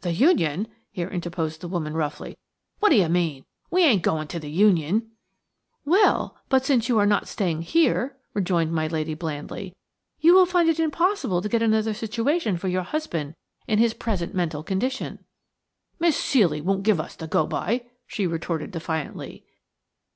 "The 0.00 0.10
Union?" 0.12 0.66
here 0.90 1.06
interposed 1.08 1.60
the 1.60 1.68
woman, 1.68 1.94
roughly. 1.94 2.36
"What 2.80 2.88
do 2.88 2.96
you 2.96 3.06
mean? 3.08 3.44
We 3.70 3.84
ain't 3.84 4.02
going 4.02 4.26
to 4.26 4.40
the 4.40 4.50
Union?" 4.50 5.12
"Well! 5.84 6.36
but 6.48 6.64
since 6.64 6.88
you 6.88 6.98
are 6.98 7.06
not 7.06 7.28
staying 7.28 7.62
here," 7.62 8.16
rejoined 8.34 8.72
my 8.72 8.88
lady, 8.88 9.14
blandly, 9.14 9.76
"you 10.18 10.34
will 10.34 10.46
find 10.46 10.68
it 10.68 10.80
impossible 10.80 11.40
to 11.42 11.48
get 11.48 11.62
another 11.62 11.94
situation 11.94 12.56
for 12.58 12.66
your 12.66 12.82
husband 12.82 13.36
in 13.68 13.78
his 13.78 13.94
present 13.94 14.34
mental 14.34 14.64
condition." 14.64 15.24
"Miss 16.00 16.16
Ceely 16.20 16.60
won't 16.60 16.82
give 16.82 16.98
us 16.98 17.14
the 17.14 17.28
go 17.28 17.46
by," 17.46 17.84
she 18.04 18.26
retorted 18.26 18.72
defiantly. 18.72 19.44